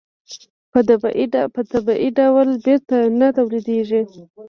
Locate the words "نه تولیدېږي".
3.19-4.01